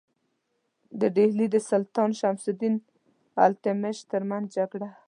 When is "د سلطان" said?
1.51-2.09